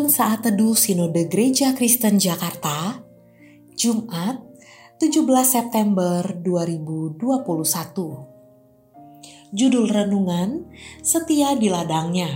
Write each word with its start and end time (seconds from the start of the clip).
Penuntun 0.00 0.16
Saat 0.16 0.48
Teduh 0.48 0.72
Sinode 0.72 1.28
Gereja 1.28 1.76
Kristen 1.76 2.16
Jakarta, 2.16 3.04
Jumat 3.76 4.40
17 4.96 5.28
September 5.44 6.24
2021. 6.40 7.20
Judul 9.52 9.92
Renungan, 9.92 10.72
Setia 11.04 11.52
di 11.52 11.68
Ladangnya, 11.68 12.32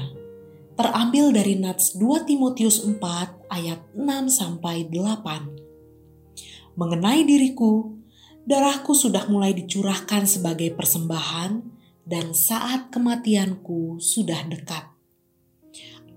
terambil 0.76 1.32
dari 1.32 1.56
Nats 1.56 1.96
2 1.96 2.28
Timotius 2.28 2.84
4 2.84 3.00
ayat 3.48 3.80
6-8. 3.96 6.76
Mengenai 6.76 7.24
diriku, 7.24 7.96
darahku 8.44 8.92
sudah 8.92 9.24
mulai 9.32 9.56
dicurahkan 9.56 10.28
sebagai 10.28 10.68
persembahan 10.76 11.64
dan 12.04 12.36
saat 12.36 12.92
kematianku 12.92 14.04
sudah 14.04 14.52
dekat 14.52 14.93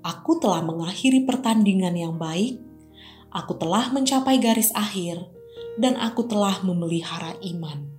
Aku 0.07 0.39
telah 0.39 0.63
mengakhiri 0.63 1.27
pertandingan 1.27 1.91
yang 1.91 2.15
baik, 2.15 2.63
aku 3.27 3.59
telah 3.59 3.91
mencapai 3.91 4.39
garis 4.39 4.71
akhir, 4.71 5.19
dan 5.75 5.99
aku 5.99 6.23
telah 6.23 6.63
memelihara 6.63 7.35
iman. 7.43 7.91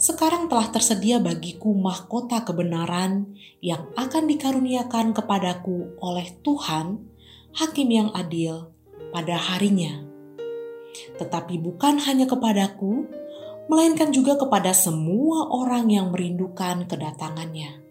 Sekarang 0.00 0.48
telah 0.48 0.72
tersedia 0.72 1.20
bagiku 1.20 1.76
mahkota 1.76 2.40
kebenaran 2.40 3.36
yang 3.60 3.84
akan 4.00 4.32
dikaruniakan 4.32 5.12
kepadaku 5.12 5.92
oleh 6.00 6.32
Tuhan, 6.40 7.04
Hakim 7.52 7.88
yang 7.92 8.08
adil, 8.16 8.72
pada 9.12 9.36
harinya. 9.36 10.08
Tetapi 11.20 11.60
bukan 11.60 12.00
hanya 12.00 12.24
kepadaku, 12.24 13.04
melainkan 13.68 14.08
juga 14.08 14.40
kepada 14.40 14.72
semua 14.72 15.52
orang 15.52 15.92
yang 15.92 16.08
merindukan 16.16 16.88
kedatangannya 16.88 17.87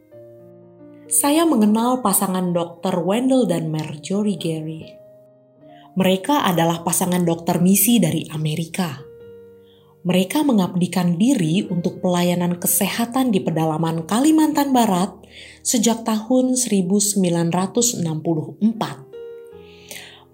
saya 1.08 1.48
mengenal 1.48 2.04
pasangan 2.04 2.52
Dr. 2.52 3.00
Wendell 3.00 3.48
dan 3.48 3.72
Marjorie 3.72 4.36
Gary. 4.36 4.84
Mereka 5.96 6.44
adalah 6.44 6.84
pasangan 6.84 7.24
dokter 7.24 7.64
misi 7.64 7.96
dari 7.96 8.28
Amerika. 8.28 9.00
Mereka 10.04 10.44
mengabdikan 10.44 11.16
diri 11.16 11.64
untuk 11.64 12.04
pelayanan 12.04 12.60
kesehatan 12.60 13.32
di 13.32 13.40
pedalaman 13.40 14.04
Kalimantan 14.04 14.76
Barat 14.76 15.16
sejak 15.64 16.04
tahun 16.04 16.60
1964. 16.60 18.04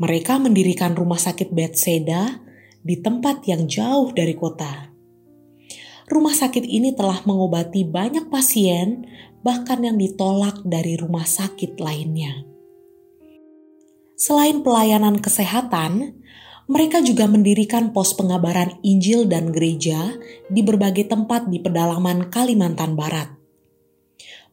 Mereka 0.02 0.34
mendirikan 0.42 0.98
rumah 0.98 1.22
sakit 1.22 1.54
Bethesda 1.54 2.42
di 2.82 2.98
tempat 2.98 3.46
yang 3.46 3.70
jauh 3.70 4.10
dari 4.10 4.34
kota 4.34 4.94
rumah 6.14 6.36
sakit 6.38 6.62
ini 6.68 6.94
telah 6.94 7.26
mengobati 7.26 7.88
banyak 7.88 8.30
pasien, 8.30 9.08
bahkan 9.44 9.83
yang 9.83 9.99
ditolak 9.99 10.63
dari 10.63 10.95
rumah 10.95 11.27
sakit 11.27 11.77
lainnya. 11.77 12.47
Selain 14.16 14.63
pelayanan 14.63 15.19
kesehatan, 15.19 16.23
mereka 16.72 17.03
juga 17.03 17.27
mendirikan 17.27 17.91
pos 17.91 18.16
pengabaran 18.16 18.80
Injil 18.88 19.27
dan 19.27 19.52
gereja 19.52 20.16
di 20.47 20.64
berbagai 20.64 21.11
tempat 21.11 21.52
di 21.52 21.59
pedalaman 21.59 22.31
Kalimantan 22.31 22.95
Barat. 22.95 23.36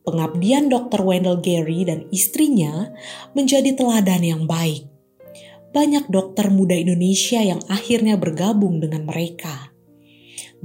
Pengabdian 0.02 0.66
Dr. 0.66 1.06
Wendell 1.06 1.38
Gary 1.38 1.86
dan 1.86 2.10
istrinya 2.10 2.90
menjadi 3.30 3.78
teladan 3.78 4.26
yang 4.26 4.42
baik. 4.50 4.90
Banyak 5.70 6.10
dokter 6.10 6.50
muda 6.50 6.74
Indonesia 6.74 7.38
yang 7.38 7.62
akhirnya 7.70 8.18
bergabung 8.18 8.82
dengan 8.82 9.06
mereka. 9.06 9.70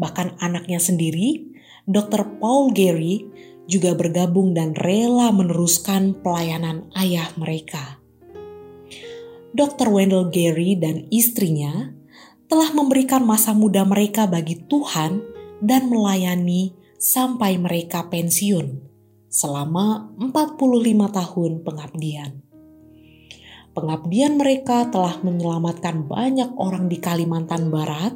Bahkan 0.02 0.42
anaknya 0.42 0.82
sendiri, 0.82 1.46
Dr. 1.86 2.42
Paul 2.42 2.74
Gary, 2.74 3.22
juga 3.66 3.98
bergabung 3.98 4.54
dan 4.54 4.78
rela 4.78 5.34
meneruskan 5.34 6.18
pelayanan 6.22 6.90
ayah 6.94 7.30
mereka. 7.38 8.00
Dr. 9.56 9.88
Wendell 9.88 10.30
Gary 10.30 10.76
dan 10.76 11.08
istrinya 11.10 11.96
telah 12.46 12.70
memberikan 12.76 13.26
masa 13.26 13.56
muda 13.56 13.88
mereka 13.88 14.30
bagi 14.30 14.60
Tuhan 14.68 15.24
dan 15.64 15.90
melayani 15.90 16.76
sampai 17.00 17.58
mereka 17.58 18.06
pensiun 18.12 18.84
selama 19.32 20.14
45 20.20 20.60
tahun 21.12 21.52
pengabdian. 21.64 22.32
Pengabdian 23.76 24.40
mereka 24.40 24.88
telah 24.88 25.20
menyelamatkan 25.20 26.08
banyak 26.08 26.48
orang 26.56 26.88
di 26.88 26.96
Kalimantan 26.96 27.68
Barat 27.68 28.16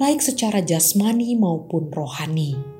baik 0.00 0.24
secara 0.24 0.64
jasmani 0.64 1.36
maupun 1.36 1.92
rohani. 1.92 2.79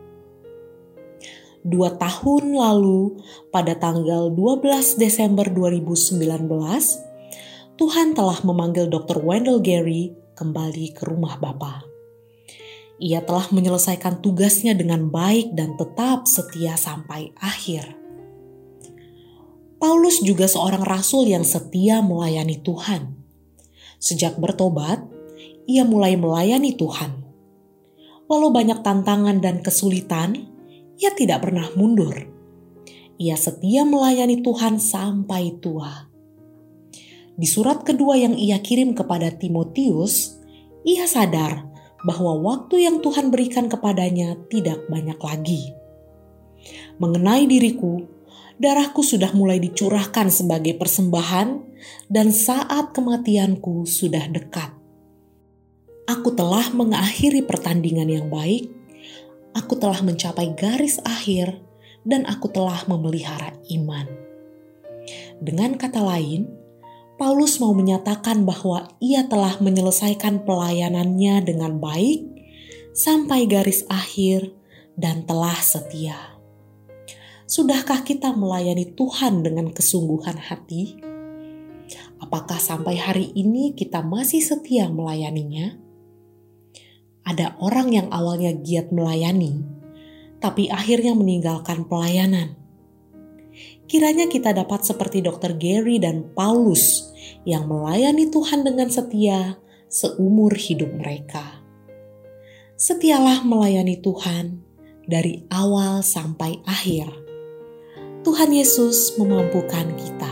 Dua 1.60 1.93
tahun 1.93 2.56
lalu, 2.56 3.21
pada 3.53 3.76
tanggal 3.76 4.32
12 4.32 4.97
Desember 4.97 5.44
2019, 5.44 6.25
Tuhan 7.76 8.16
telah 8.16 8.41
memanggil 8.41 8.88
Dr. 8.88 9.21
Wendell 9.21 9.60
Gary 9.60 10.16
kembali 10.41 10.97
ke 10.97 11.04
rumah 11.04 11.37
Bapa. 11.37 11.84
Ia 13.00 13.21
telah 13.25 13.53
menyelesaikan 13.53 14.25
tugasnya 14.25 14.72
dengan 14.72 15.12
baik 15.12 15.53
dan 15.53 15.76
tetap 15.76 16.25
setia 16.25 16.81
sampai 16.81 17.32
akhir. 17.37 17.97
Paulus 19.81 20.21
juga 20.21 20.44
seorang 20.44 20.84
rasul 20.84 21.28
yang 21.28 21.44
setia 21.44 22.04
melayani 22.04 22.60
Tuhan. 22.60 23.16
Sejak 24.00 24.37
bertobat, 24.37 25.00
ia 25.65 25.84
mulai 25.84 26.16
melayani 26.16 26.77
Tuhan. 26.77 27.21
Walau 28.28 28.53
banyak 28.53 28.84
tantangan 28.84 29.41
dan 29.41 29.65
kesulitan, 29.65 30.48
ia 31.00 31.11
tidak 31.16 31.49
pernah 31.49 31.65
mundur. 31.72 32.12
Ia 33.16 33.37
setia 33.37 33.88
melayani 33.88 34.44
Tuhan 34.44 34.77
sampai 34.77 35.56
tua. 35.61 36.12
Di 37.41 37.49
surat 37.49 37.81
kedua 37.88 38.21
yang 38.21 38.37
ia 38.37 38.61
kirim 38.61 38.93
kepada 38.93 39.33
Timotius, 39.33 40.37
ia 40.84 41.09
sadar 41.09 41.65
bahwa 42.05 42.37
waktu 42.41 42.84
yang 42.84 43.00
Tuhan 43.00 43.33
berikan 43.33 43.69
kepadanya 43.69 44.37
tidak 44.53 44.84
banyak 44.93 45.16
lagi. 45.16 45.72
Mengenai 47.00 47.49
diriku, 47.49 48.05
darahku 48.60 49.00
sudah 49.00 49.33
mulai 49.33 49.56
dicurahkan 49.56 50.28
sebagai 50.28 50.77
persembahan, 50.77 51.72
dan 52.12 52.28
saat 52.28 52.93
kematianku 52.93 53.89
sudah 53.89 54.28
dekat. 54.28 54.77
Aku 56.05 56.37
telah 56.37 56.69
mengakhiri 56.77 57.41
pertandingan 57.41 58.09
yang 58.12 58.28
baik, 58.28 58.69
aku 59.56 59.78
telah 59.78 60.00
mencapai 60.03 60.55
garis 60.55 61.00
akhir, 61.03 61.59
dan 62.05 62.25
aku 62.25 62.49
telah 62.49 62.81
memelihara 62.88 63.53
iman. 63.77 64.09
Dengan 65.41 65.77
kata 65.77 66.00
lain, 66.00 66.49
Paulus 67.21 67.60
mau 67.60 67.77
menyatakan 67.77 68.49
bahwa 68.49 68.89
ia 68.97 69.28
telah 69.28 69.60
menyelesaikan 69.60 70.49
pelayanannya 70.49 71.44
dengan 71.44 71.77
baik 71.77 72.25
sampai 72.97 73.44
garis 73.44 73.84
akhir 73.93 74.49
dan 74.97 75.28
telah 75.28 75.56
setia. 75.60 76.16
Sudahkah 77.44 78.06
kita 78.06 78.33
melayani 78.33 78.97
Tuhan 78.97 79.44
dengan 79.44 79.69
kesungguhan 79.75 80.39
hati? 80.39 81.03
Apakah 82.22 82.56
sampai 82.62 82.94
hari 82.97 83.34
ini 83.34 83.75
kita 83.75 84.00
masih 84.06 84.39
setia 84.39 84.87
melayaninya? 84.87 85.90
Ada 87.25 87.57
orang 87.61 87.93
yang 87.93 88.09
awalnya 88.09 88.57
giat 88.57 88.91
melayani, 88.91 89.63
tapi 90.41 90.73
akhirnya 90.73 91.13
meninggalkan 91.13 91.85
pelayanan. 91.85 92.57
Kiranya 93.91 94.31
kita 94.31 94.55
dapat 94.55 94.87
seperti 94.87 95.21
Dr. 95.21 95.59
Gary 95.59 95.99
dan 95.99 96.31
Paulus 96.33 97.11
yang 97.43 97.67
melayani 97.67 98.31
Tuhan 98.31 98.63
dengan 98.63 98.87
setia 98.87 99.59
seumur 99.91 100.55
hidup 100.55 100.95
mereka. 100.95 101.59
Setialah 102.78 103.43
melayani 103.45 103.99
Tuhan 103.99 104.63
dari 105.05 105.45
awal 105.51 106.07
sampai 106.07 106.63
akhir. 106.65 107.11
Tuhan 108.23 108.55
Yesus 108.55 109.19
memampukan 109.19 109.91
kita. 109.99 110.29